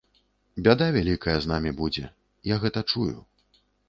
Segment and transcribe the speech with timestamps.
[0.67, 2.05] Бяда вялікая з намі будзе,
[2.53, 3.15] я гэта чую.